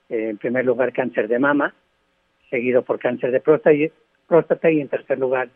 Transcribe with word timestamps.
en 0.09 0.36
primer 0.40 0.66
lugar, 0.66 0.94
cáncer 0.94 1.28
de 1.28 1.38
mama, 1.38 1.76
seguido 2.50 2.81
por 2.81 2.98
cáncer 2.98 3.30
de 3.30 3.40
próstata 3.40 4.72
y, 4.72 4.81
en 4.81 4.88
tercer 4.88 5.20
lugar, 5.20 5.52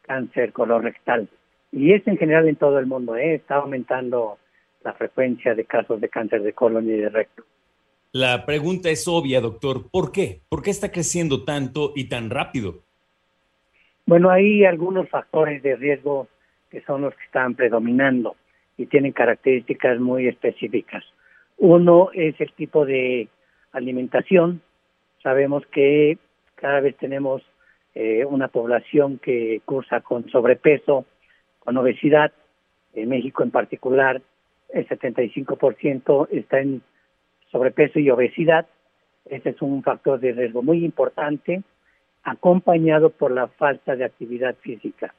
cáncer 0.00 0.54
colorectal. 0.54 1.28
Y 1.70 1.92
es 1.92 2.06
en 2.06 2.16
general 2.16 2.48
en 2.48 2.56
todo 2.56 2.78
el 2.78 2.86
mundo, 2.86 3.16
¿eh? 3.16 3.34
está 3.34 3.56
aumentando 3.56 4.38
la 4.82 4.94
frecuencia 4.94 5.54
de 5.54 5.66
casos 5.66 6.00
de 6.00 6.08
cáncer 6.08 6.42
de 6.42 6.54
colon 6.54 6.86
y 6.86 6.92
de 6.92 7.10
recto. 7.10 7.44
La 8.12 8.46
pregunta 8.46 8.88
es 8.88 9.06
obvia, 9.08 9.42
doctor. 9.42 9.90
¿Por 9.90 10.10
qué? 10.10 10.40
¿Por 10.48 10.62
qué 10.62 10.70
está 10.70 10.90
creciendo 10.90 11.44
tanto 11.44 11.92
y 11.94 12.08
tan 12.08 12.30
rápido? 12.30 12.87
Bueno, 14.08 14.30
hay 14.30 14.64
algunos 14.64 15.06
factores 15.10 15.62
de 15.62 15.76
riesgo 15.76 16.28
que 16.70 16.80
son 16.86 17.02
los 17.02 17.14
que 17.14 17.24
están 17.24 17.54
predominando 17.54 18.36
y 18.78 18.86
tienen 18.86 19.12
características 19.12 20.00
muy 20.00 20.28
específicas. 20.28 21.04
Uno 21.58 22.08
es 22.14 22.40
el 22.40 22.50
tipo 22.54 22.86
de 22.86 23.28
alimentación. 23.72 24.62
Sabemos 25.22 25.62
que 25.66 26.16
cada 26.54 26.80
vez 26.80 26.96
tenemos 26.96 27.42
eh, 27.94 28.24
una 28.24 28.48
población 28.48 29.18
que 29.18 29.60
cursa 29.66 30.00
con 30.00 30.26
sobrepeso, 30.30 31.04
con 31.58 31.76
obesidad. 31.76 32.32
En 32.94 33.10
México 33.10 33.42
en 33.42 33.50
particular, 33.50 34.22
el 34.70 34.88
75% 34.88 36.28
está 36.30 36.60
en 36.60 36.80
sobrepeso 37.52 37.98
y 37.98 38.08
obesidad. 38.08 38.68
Ese 39.26 39.50
es 39.50 39.60
un 39.60 39.82
factor 39.82 40.18
de 40.18 40.32
riesgo 40.32 40.62
muy 40.62 40.82
importante 40.82 41.62
acompañado 42.30 43.10
por 43.10 43.30
la 43.30 43.48
falta 43.48 43.96
de 43.96 44.04
actividad 44.04 44.56
física. 44.60 45.14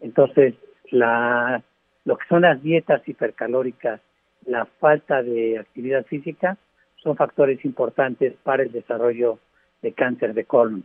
Entonces, 0.00 0.54
la, 0.90 1.62
lo 2.04 2.16
que 2.16 2.26
son 2.28 2.42
las 2.42 2.62
dietas 2.62 3.06
hipercalóricas, 3.06 4.00
la 4.46 4.66
falta 4.78 5.22
de 5.22 5.58
actividad 5.58 6.06
física, 6.06 6.56
son 7.02 7.16
factores 7.16 7.64
importantes 7.64 8.34
para 8.42 8.62
el 8.62 8.72
desarrollo 8.72 9.38
de 9.82 9.92
cáncer 9.92 10.34
de 10.34 10.44
colon. 10.44 10.84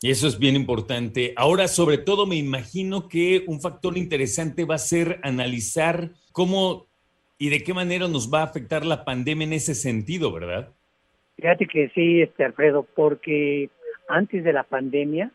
Y 0.00 0.10
eso 0.10 0.26
es 0.26 0.38
bien 0.38 0.56
importante. 0.56 1.32
Ahora, 1.36 1.66
sobre 1.68 1.98
todo, 1.98 2.26
me 2.26 2.36
imagino 2.36 3.08
que 3.08 3.44
un 3.46 3.60
factor 3.60 3.96
interesante 3.96 4.64
va 4.64 4.74
a 4.74 4.78
ser 4.78 5.18
analizar 5.22 6.10
cómo 6.32 6.86
y 7.38 7.48
de 7.48 7.62
qué 7.62 7.74
manera 7.74 8.06
nos 8.08 8.32
va 8.32 8.40
a 8.40 8.44
afectar 8.44 8.84
la 8.84 9.04
pandemia 9.04 9.46
en 9.46 9.52
ese 9.54 9.74
sentido, 9.74 10.32
¿verdad? 10.32 10.72
Fíjate 11.36 11.66
que 11.66 11.88
sí, 11.94 12.22
este 12.22 12.44
Alfredo, 12.44 12.86
porque 12.94 13.70
antes 14.08 14.44
de 14.44 14.52
la 14.52 14.64
pandemia, 14.64 15.30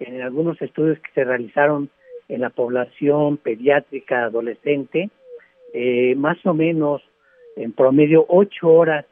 en 0.00 0.22
algunos 0.22 0.60
estudios 0.60 0.98
que 1.00 1.10
se 1.12 1.24
realizaron 1.24 1.90
en 2.28 2.40
la 2.40 2.50
población 2.50 3.36
pediátrica 3.36 4.24
adolescente, 4.24 5.10
eh, 5.72 6.14
más 6.16 6.44
o 6.46 6.54
menos 6.54 7.02
en 7.56 7.72
promedio 7.72 8.24
ocho 8.28 8.68
horas 8.68 9.06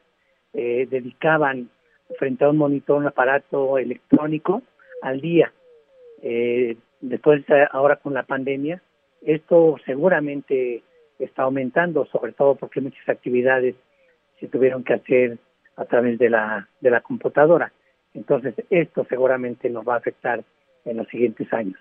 eh, 0.53 0.87
dedicaban 0.89 1.69
frente 2.17 2.45
a 2.45 2.49
un 2.49 2.57
monitor, 2.57 2.97
un 2.97 3.07
aparato 3.07 3.77
electrónico 3.77 4.61
al 5.01 5.21
día. 5.21 5.51
Eh, 6.21 6.77
después, 7.01 7.43
ahora 7.71 7.97
con 7.97 8.13
la 8.13 8.23
pandemia, 8.23 8.81
esto 9.21 9.77
seguramente 9.85 10.83
está 11.19 11.43
aumentando, 11.43 12.05
sobre 12.05 12.33
todo 12.33 12.55
porque 12.55 12.81
muchas 12.81 13.07
actividades 13.07 13.75
se 14.39 14.47
tuvieron 14.47 14.83
que 14.83 14.93
hacer 14.93 15.37
a 15.75 15.85
través 15.85 16.19
de 16.19 16.29
la, 16.29 16.67
de 16.81 16.91
la 16.91 17.01
computadora. 17.01 17.71
Entonces, 18.13 18.53
esto 18.69 19.05
seguramente 19.09 19.69
nos 19.69 19.87
va 19.87 19.95
a 19.95 19.97
afectar 19.97 20.43
en 20.85 20.97
los 20.97 21.07
siguientes 21.07 21.51
años. 21.53 21.79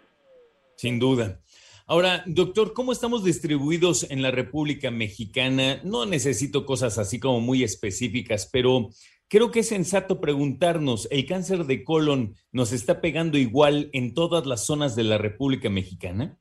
Sin 0.76 0.98
duda. 0.98 1.38
Ahora, 1.86 2.22
doctor, 2.26 2.72
¿cómo 2.72 2.92
estamos 2.92 3.24
distribuidos 3.24 4.10
en 4.10 4.22
la 4.22 4.30
República 4.30 4.90
Mexicana? 4.90 5.80
No 5.84 6.06
necesito 6.06 6.64
cosas 6.64 6.98
así 6.98 7.18
como 7.18 7.40
muy 7.40 7.64
específicas, 7.64 8.48
pero 8.52 8.88
creo 9.28 9.50
que 9.50 9.60
es 9.60 9.68
sensato 9.68 10.20
preguntarnos, 10.20 11.08
¿el 11.10 11.26
cáncer 11.26 11.64
de 11.64 11.82
colon 11.82 12.34
nos 12.52 12.72
está 12.72 13.00
pegando 13.00 13.36
igual 13.36 13.90
en 13.92 14.14
todas 14.14 14.46
las 14.46 14.64
zonas 14.64 14.94
de 14.94 15.04
la 15.04 15.18
República 15.18 15.68
Mexicana? 15.70 16.38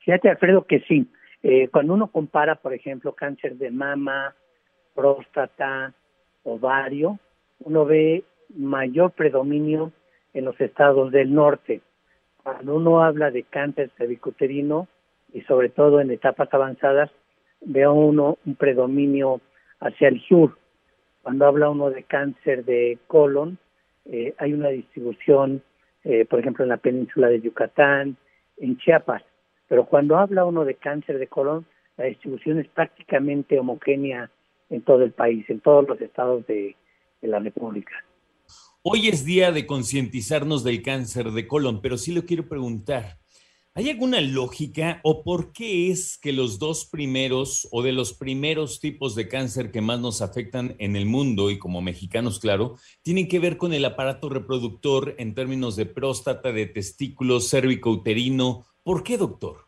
Fíjate, 0.00 0.28
Alfredo, 0.28 0.66
que 0.66 0.80
sí. 0.80 1.06
Eh, 1.42 1.68
cuando 1.68 1.94
uno 1.94 2.10
compara, 2.10 2.56
por 2.56 2.74
ejemplo, 2.74 3.14
cáncer 3.14 3.56
de 3.56 3.70
mama, 3.70 4.34
próstata, 4.94 5.94
ovario, 6.42 7.18
uno 7.60 7.84
ve 7.84 8.24
mayor 8.56 9.12
predominio 9.12 9.92
en 10.34 10.44
los 10.44 10.60
estados 10.60 11.10
del 11.12 11.34
norte. 11.34 11.80
Cuando 12.42 12.76
uno 12.76 13.02
habla 13.02 13.30
de 13.30 13.42
cáncer 13.42 13.90
cervicuterino 13.96 14.88
y 15.32 15.42
sobre 15.42 15.68
todo 15.68 16.00
en 16.00 16.10
etapas 16.10 16.52
avanzadas, 16.52 17.10
ve 17.60 17.86
uno 17.86 18.38
un 18.46 18.54
predominio 18.54 19.40
hacia 19.80 20.08
el 20.08 20.20
sur. 20.22 20.56
Cuando 21.22 21.46
habla 21.46 21.68
uno 21.68 21.90
de 21.90 22.02
cáncer 22.04 22.64
de 22.64 22.98
colon, 23.06 23.58
eh, 24.06 24.34
hay 24.38 24.54
una 24.54 24.68
distribución, 24.68 25.62
eh, 26.04 26.24
por 26.24 26.40
ejemplo, 26.40 26.64
en 26.64 26.70
la 26.70 26.78
península 26.78 27.28
de 27.28 27.40
Yucatán, 27.40 28.16
en 28.56 28.78
Chiapas. 28.78 29.22
Pero 29.68 29.84
cuando 29.84 30.16
habla 30.16 30.44
uno 30.44 30.64
de 30.64 30.74
cáncer 30.74 31.18
de 31.18 31.26
colon, 31.26 31.66
la 31.96 32.06
distribución 32.06 32.58
es 32.58 32.68
prácticamente 32.68 33.58
homogénea 33.58 34.30
en 34.70 34.82
todo 34.82 35.02
el 35.02 35.12
país, 35.12 35.48
en 35.50 35.60
todos 35.60 35.86
los 35.86 36.00
estados 36.00 36.46
de 36.46 36.74
la 37.20 37.38
República. 37.38 37.92
Hoy 38.82 39.08
es 39.08 39.26
día 39.26 39.52
de 39.52 39.66
concientizarnos 39.66 40.64
del 40.64 40.80
cáncer 40.80 41.32
de 41.32 41.46
colon, 41.46 41.82
pero 41.82 41.98
sí 41.98 42.14
lo 42.14 42.22
quiero 42.22 42.48
preguntar. 42.48 43.18
¿Hay 43.74 43.90
alguna 43.90 44.22
lógica 44.22 45.00
o 45.02 45.22
por 45.22 45.52
qué 45.52 45.90
es 45.90 46.16
que 46.16 46.32
los 46.32 46.58
dos 46.58 46.88
primeros 46.90 47.68
o 47.72 47.82
de 47.82 47.92
los 47.92 48.14
primeros 48.14 48.80
tipos 48.80 49.14
de 49.14 49.28
cáncer 49.28 49.70
que 49.70 49.82
más 49.82 50.00
nos 50.00 50.22
afectan 50.22 50.76
en 50.78 50.96
el 50.96 51.04
mundo 51.04 51.50
y 51.50 51.58
como 51.58 51.82
mexicanos, 51.82 52.40
claro, 52.40 52.76
tienen 53.02 53.28
que 53.28 53.38
ver 53.38 53.58
con 53.58 53.74
el 53.74 53.84
aparato 53.84 54.30
reproductor 54.30 55.14
en 55.18 55.34
términos 55.34 55.76
de 55.76 55.84
próstata, 55.84 56.50
de 56.50 56.64
testículos, 56.64 57.52
uterino? 57.84 58.64
¿Por 58.82 59.02
qué, 59.02 59.18
doctor? 59.18 59.66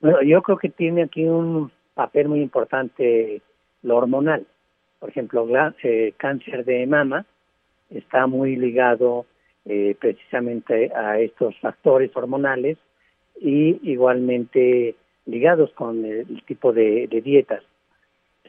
Bueno, 0.00 0.22
yo 0.22 0.40
creo 0.42 0.56
que 0.56 0.68
tiene 0.68 1.02
aquí 1.02 1.24
un 1.24 1.72
papel 1.94 2.28
muy 2.28 2.42
importante 2.42 3.42
lo 3.82 3.96
hormonal. 3.96 4.46
Por 5.00 5.08
ejemplo, 5.08 5.48
eh, 5.82 6.14
cáncer 6.16 6.64
de 6.64 6.86
mama 6.86 7.26
está 7.90 8.26
muy 8.26 8.56
ligado 8.56 9.26
eh, 9.66 9.96
precisamente 10.00 10.90
a 10.94 11.18
estos 11.18 11.58
factores 11.58 12.10
hormonales 12.16 12.78
y 13.40 13.78
igualmente 13.90 14.94
ligados 15.26 15.70
con 15.72 16.04
el, 16.04 16.42
tipo 16.44 16.72
de, 16.72 17.06
dietas, 17.22 17.62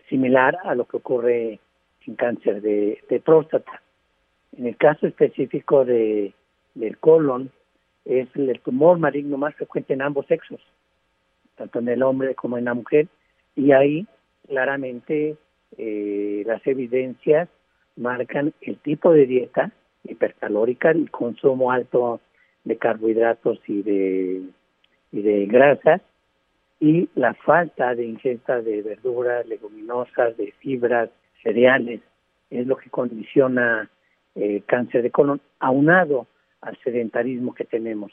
similar 0.10 0.58
a 0.64 0.76
lo 0.76 0.86
que 0.86 0.98
ocurre 0.98 1.60
en 2.08 2.16
cáncer 2.16 2.62
de, 2.62 3.22
próstata. 3.24 3.82
En 4.58 4.68
el 4.68 4.78
caso 4.78 5.08
específico 5.08 5.86
de, 5.86 6.34
del 6.76 6.98
colon, 6.98 7.52
es 8.06 8.28
el 8.36 8.60
tumor 8.62 8.98
maligno 8.98 9.38
más 9.38 9.56
frecuente 9.56 9.94
en 9.94 10.02
ambos 10.02 10.26
sexos, 10.28 10.62
tanto 11.56 11.80
en 11.80 11.90
el 11.90 12.04
hombre 12.04 12.36
como 12.36 12.58
en 12.58 12.66
la 12.66 12.74
mujer, 12.74 13.08
y 13.56 13.72
ahí 13.72 14.08
claramente 14.48 15.36
eh, 15.78 16.44
las 16.46 16.66
evidencias 16.66 17.48
marcan 17.96 18.54
el 18.62 18.78
tipo 18.78 19.12
de 19.12 19.26
dieta 19.26 19.72
hipercalórica, 20.04 20.92
el 20.92 21.12
consumo 21.12 21.72
alto 21.72 22.20
de 22.64 22.78
carbohidratos 22.78 23.60
y 23.68 23.82
de, 23.82 24.42
y 25.12 25.22
de 25.22 25.46
grasas 25.46 26.02
y 26.80 27.10
la 27.16 27.34
falta 27.36 27.94
de 27.94 28.06
ingesta 28.06 28.62
de 28.62 28.82
verduras, 28.82 29.46
leguminosas, 29.46 30.36
de 30.38 30.52
fibras, 30.54 31.10
cereales, 31.44 32.02
es 32.50 32.66
lo 32.66 32.76
que 32.76 32.90
condiciona 32.90 33.90
el 34.36 34.58
eh, 34.58 34.64
cáncer 34.66 35.04
de 35.04 35.12
colon, 35.12 35.42
aunado 35.60 36.28
al 36.62 36.78
sedentarismo 36.84 37.54
que 37.54 37.66
tenemos. 37.66 38.12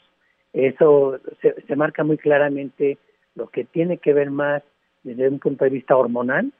Eso 0.53 1.19
se, 1.41 1.59
se 1.61 1.75
marca 1.75 2.03
muy 2.03 2.17
claramente 2.17 2.97
lo 3.35 3.47
que 3.47 3.63
tiene 3.63 3.97
que 3.97 4.13
ver 4.13 4.29
más 4.29 4.63
desde 5.03 5.29
un 5.29 5.39
punto 5.39 5.63
de 5.63 5.71
vista 5.71 5.95
hormonal 5.95 6.51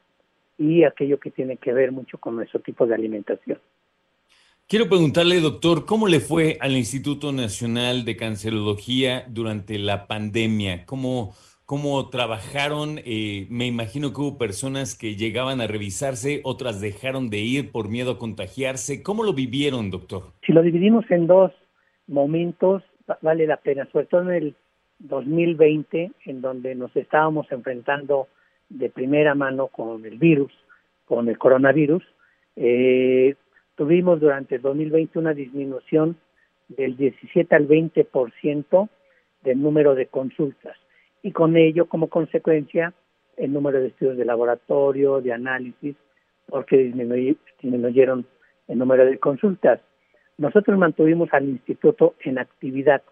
y 0.60 0.84
aquello 0.84 1.18
que 1.18 1.30
tiene 1.30 1.56
que 1.56 1.72
ver 1.72 1.90
mucho 1.90 2.18
con 2.18 2.36
nuestro 2.36 2.60
tipo 2.60 2.86
de 2.86 2.94
alimentación. 2.94 3.58
Quiero 4.68 4.88
preguntarle, 4.88 5.40
doctor, 5.40 5.86
¿cómo 5.86 6.06
le 6.06 6.20
fue 6.20 6.58
al 6.60 6.76
Instituto 6.76 7.32
Nacional 7.32 8.04
de 8.04 8.16
Cancerología 8.16 9.24
durante 9.26 9.78
la 9.78 10.06
pandemia? 10.06 10.84
¿Cómo, 10.84 11.32
cómo 11.64 12.10
trabajaron? 12.10 13.00
Eh, 13.04 13.46
me 13.48 13.66
imagino 13.66 14.12
que 14.12 14.20
hubo 14.20 14.38
personas 14.38 14.96
que 14.96 15.16
llegaban 15.16 15.62
a 15.62 15.66
revisarse, 15.66 16.42
otras 16.44 16.80
dejaron 16.82 17.30
de 17.30 17.38
ir 17.38 17.72
por 17.72 17.88
miedo 17.88 18.12
a 18.12 18.18
contagiarse. 18.18 19.02
¿Cómo 19.02 19.24
lo 19.24 19.32
vivieron, 19.32 19.90
doctor? 19.90 20.24
Si 20.46 20.52
lo 20.52 20.62
dividimos 20.62 21.10
en 21.10 21.26
dos 21.26 21.52
momentos, 22.06 22.82
vale 23.22 23.46
la 23.46 23.56
pena, 23.56 23.88
sobre 23.90 24.06
todo 24.06 24.30
en 24.30 24.30
el 24.30 24.54
2020, 24.98 26.12
en 26.26 26.40
donde 26.42 26.74
nos 26.74 26.94
estábamos 26.94 27.50
enfrentando 27.50 28.28
de 28.70 28.88
primera 28.88 29.34
mano 29.34 29.66
con 29.66 30.04
el 30.06 30.18
virus, 30.18 30.52
con 31.04 31.28
el 31.28 31.36
coronavirus. 31.36 32.02
Eh, 32.56 33.34
tuvimos 33.74 34.20
durante 34.20 34.56
el 34.56 34.62
2020 34.62 35.18
una 35.18 35.34
disminución 35.34 36.16
del 36.68 36.96
17 36.96 37.54
al 37.54 37.68
20% 37.68 38.88
del 39.42 39.62
número 39.62 39.94
de 39.94 40.06
consultas 40.06 40.76
y 41.22 41.32
con 41.32 41.56
ello 41.56 41.86
como 41.86 42.08
consecuencia 42.08 42.94
el 43.36 43.52
número 43.52 43.80
de 43.80 43.88
estudios 43.88 44.16
de 44.16 44.24
laboratorio, 44.24 45.20
de 45.20 45.32
análisis, 45.32 45.96
porque 46.46 46.76
disminuyeron 46.76 48.26
el 48.68 48.78
número 48.78 49.04
de 49.06 49.18
consultas. 49.18 49.80
Nosotros 50.36 50.78
mantuvimos 50.78 51.28
al 51.32 51.48
instituto 51.48 52.14
en 52.20 52.38
actividad. 52.38 53.02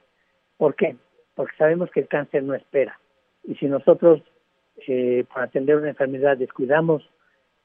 ¿Por 0.57 0.75
qué? 0.75 0.97
Porque 1.35 1.57
sabemos 1.57 1.91
que 1.91 2.01
el 2.01 2.09
cáncer 2.09 2.43
no 2.43 2.55
espera. 2.55 2.99
Y 3.45 3.55
si 3.57 3.67
nosotros, 3.67 4.23
eh, 4.87 5.25
para 5.33 5.47
atender 5.47 5.77
una 5.77 5.89
enfermedad, 5.89 6.37
descuidamos 6.37 7.09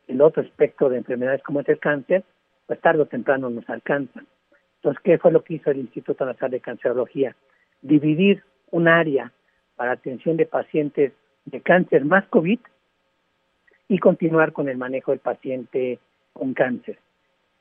el 0.08 0.22
otro 0.22 0.42
espectro 0.44 0.90
de 0.90 0.98
enfermedades 0.98 1.44
como 1.44 1.62
es 1.62 1.70
el 1.70 1.80
cáncer, 1.80 2.24
pues 2.68 2.80
tarde 2.82 3.02
o 3.02 3.06
temprano 3.06 3.50
nos 3.50 3.70
alcanzan. 3.70 4.28
Entonces, 4.76 5.02
¿qué 5.04 5.18
fue 5.18 5.32
lo 5.32 5.44
que 5.44 5.56
hizo 5.56 5.72
el 5.72 5.78
Instituto 5.78 6.26
Nacional 6.26 6.52
de 6.52 6.60
Cancerología? 6.60 7.36
Dividir 7.82 8.44
un 8.72 8.88
área 8.88 9.32
para 9.76 9.92
atención 9.92 10.38
de 10.38 10.46
pacientes 10.46 11.14
de 11.46 11.62
cáncer 11.62 12.06
más 12.06 12.26
COVID 12.28 12.60
y 13.88 14.00
continuar 14.00 14.54
con 14.54 14.70
el 14.70 14.78
manejo 14.78 15.12
del 15.12 15.20
paciente 15.20 16.00
con 16.34 16.54
cáncer. 16.54 16.98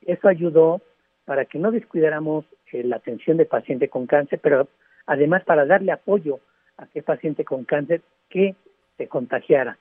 Eso 0.00 0.28
ayudó 0.28 0.80
para 1.24 1.44
que 1.44 1.58
no 1.58 1.70
descuidáramos 1.70 2.44
eh, 2.72 2.82
la 2.84 2.96
atención 2.96 3.36
del 3.36 3.46
paciente 3.46 3.88
con 3.88 4.06
cáncer, 4.06 4.40
pero 4.42 4.68
además 5.06 5.44
para 5.44 5.66
darle 5.66 5.92
apoyo 5.92 6.40
a 6.76 6.84
aquel 6.84 7.02
paciente 7.02 7.44
con 7.44 7.64
cáncer 7.64 8.02
que 8.28 8.56
se 8.96 9.08
contagiara. 9.08 9.78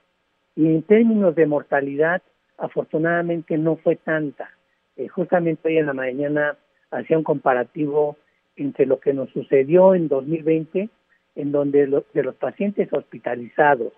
Y 0.56 0.68
en 0.68 0.84
términos 0.84 1.36
de 1.36 1.46
mortalidad, 1.46 2.22
afortunadamente 2.58 3.58
no 3.58 3.78
fue 3.78 3.96
tanta. 3.96 4.50
Eh, 4.98 5.08
justamente 5.08 5.68
hoy 5.68 5.78
en 5.78 5.88
la 5.88 5.94
mañana 5.94 6.58
hacía 6.92 7.18
un 7.18 7.24
comparativo 7.24 8.18
entre 8.56 8.86
lo 8.86 9.00
que 9.00 9.14
nos 9.14 9.30
sucedió 9.32 9.96
en 9.96 10.08
2020, 10.08 10.90
en 11.36 11.52
donde 11.52 12.04
de 12.14 12.24
los 12.24 12.36
pacientes 12.36 12.92
hospitalizados 12.92 13.94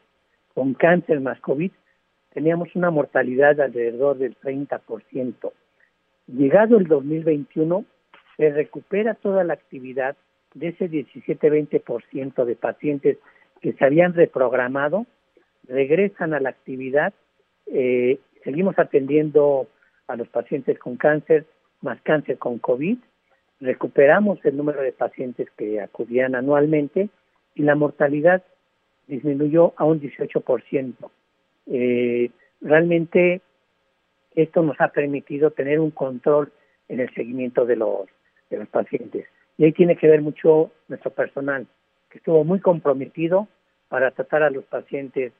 con 0.53 0.75
cáncer 0.75 1.19
más 1.19 1.39
COVID, 1.41 1.71
teníamos 2.33 2.75
una 2.75 2.91
mortalidad 2.91 3.55
de 3.55 3.63
alrededor 3.63 4.17
del 4.17 4.37
30%. 4.37 5.51
Llegado 6.27 6.77
el 6.77 6.87
2021, 6.87 7.85
se 8.37 8.49
recupera 8.51 9.15
toda 9.15 9.43
la 9.43 9.53
actividad 9.53 10.15
de 10.53 10.69
ese 10.69 10.89
17-20% 10.89 12.45
de 12.45 12.55
pacientes 12.55 13.17
que 13.63 13.71
se 13.71 13.85
habían 13.85 14.13
reprogramado, 14.13 15.05
regresan 15.69 16.33
a 16.33 16.41
la 16.41 16.49
actividad, 16.49 17.13
eh, 17.67 18.19
seguimos 18.43 18.77
atendiendo 18.77 19.69
a 20.07 20.17
los 20.17 20.27
pacientes 20.27 20.77
con 20.77 20.97
cáncer, 20.97 21.45
más 21.79 21.99
cáncer 22.01 22.37
con 22.37 22.59
COVID, 22.59 22.97
recuperamos 23.61 24.43
el 24.43 24.57
número 24.57 24.81
de 24.81 24.91
pacientes 24.91 25.47
que 25.57 25.79
acudían 25.79 26.35
anualmente 26.35 27.07
y 27.55 27.63
la 27.63 27.75
mortalidad 27.75 28.43
disminuyó 29.07 29.73
a 29.77 29.85
un 29.85 30.01
18%. 30.01 31.09
Eh, 31.67 32.31
realmente 32.59 33.39
esto 34.35 34.61
nos 34.61 34.75
ha 34.81 34.89
permitido 34.89 35.51
tener 35.51 35.79
un 35.79 35.91
control 35.91 36.51
en 36.89 36.99
el 36.99 37.13
seguimiento 37.13 37.65
de 37.65 37.77
los, 37.77 38.09
de 38.49 38.57
los 38.57 38.67
pacientes. 38.67 39.25
Y 39.57 39.63
ahí 39.63 39.71
tiene 39.71 39.95
que 39.95 40.09
ver 40.09 40.21
mucho 40.21 40.71
nuestro 40.89 41.11
personal, 41.11 41.65
que 42.13 42.19
estuvo 42.19 42.43
muy 42.43 42.59
comprometido 42.59 43.47
para 43.89 44.11
tratar 44.11 44.43
a 44.43 44.51
los 44.51 44.63
pacientes 44.65 45.33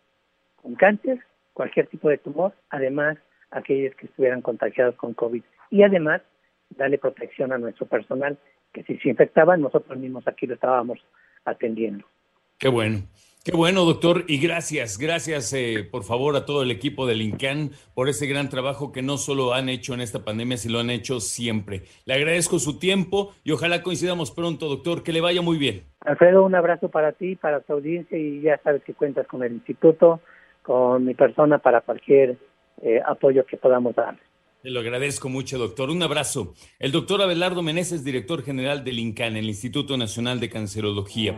con 0.59 0.73
cáncer, 0.73 1.19
cualquier 1.53 1.85
tipo 1.85 2.09
de 2.09 2.17
tumor, 2.17 2.51
además 2.71 3.19
aquellos 3.51 3.93
que 3.93 4.07
estuvieran 4.07 4.41
contagiados 4.41 4.95
con 4.95 5.13
COVID. 5.13 5.43
Y 5.69 5.83
además, 5.83 6.23
darle 6.71 6.97
protección 6.97 7.53
a 7.53 7.59
nuestro 7.59 7.85
personal, 7.85 8.39
que 8.73 8.81
si 8.85 8.97
se 8.97 9.09
infectaban, 9.09 9.61
nosotros 9.61 9.99
mismos 9.99 10.27
aquí 10.27 10.47
lo 10.47 10.55
estábamos 10.55 10.97
atendiendo. 11.45 12.07
Qué 12.57 12.69
bueno. 12.69 13.03
Qué 13.45 13.51
bueno, 13.51 13.83
doctor, 13.83 14.23
y 14.29 14.39
gracias, 14.39 14.97
gracias 14.97 15.51
eh, 15.51 15.85
por 15.91 16.05
favor 16.05 16.37
a 16.37 16.45
todo 16.45 16.63
el 16.63 16.71
equipo 16.71 17.05
del 17.05 17.21
INCAN 17.21 17.71
por 17.93 18.07
ese 18.07 18.25
gran 18.25 18.47
trabajo 18.47 18.93
que 18.93 19.01
no 19.01 19.17
solo 19.17 19.53
han 19.53 19.67
hecho 19.67 19.93
en 19.93 19.99
esta 19.99 20.23
pandemia, 20.23 20.55
sino 20.55 20.75
lo 20.75 20.79
han 20.79 20.89
hecho 20.89 21.19
siempre. 21.19 21.81
Le 22.05 22.13
agradezco 22.13 22.57
su 22.57 22.79
tiempo 22.79 23.33
y 23.43 23.51
ojalá 23.51 23.83
coincidamos 23.83 24.31
pronto, 24.31 24.69
doctor, 24.69 25.03
que 25.03 25.11
le 25.11 25.19
vaya 25.19 25.41
muy 25.41 25.57
bien. 25.57 25.83
Alfredo, 25.99 26.45
un 26.45 26.55
abrazo 26.55 26.87
para 26.87 27.11
ti, 27.11 27.35
para 27.35 27.59
tu 27.59 27.73
audiencia 27.73 28.17
y 28.17 28.39
ya 28.39 28.61
sabes 28.63 28.81
que 28.85 28.93
cuentas 28.93 29.27
con 29.27 29.43
el 29.43 29.51
instituto, 29.51 30.21
con 30.61 31.03
mi 31.03 31.13
persona 31.13 31.57
para 31.57 31.81
cualquier 31.81 32.37
eh, 32.81 33.01
apoyo 33.05 33.45
que 33.45 33.57
podamos 33.57 33.93
dar. 33.93 34.17
Te 34.61 34.69
lo 34.69 34.79
agradezco 34.79 35.27
mucho, 35.27 35.57
doctor. 35.57 35.89
Un 35.89 36.01
abrazo. 36.01 36.53
El 36.79 36.93
doctor 36.93 37.21
Abelardo 37.21 37.61
Meneses, 37.61 38.05
director 38.05 38.41
general 38.41 38.85
del 38.85 38.99
INCAN, 38.99 39.35
el 39.35 39.49
Instituto 39.49 39.97
Nacional 39.97 40.39
de 40.39 40.49
Cancerología. 40.49 41.37